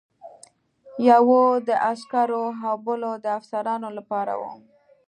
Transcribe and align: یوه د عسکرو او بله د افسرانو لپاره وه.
یوه 1.09 1.41
د 1.67 1.69
عسکرو 1.91 2.45
او 2.67 2.75
بله 2.85 3.11
د 3.23 3.25
افسرانو 3.37 3.89
لپاره 3.97 4.33
وه. 4.41 4.51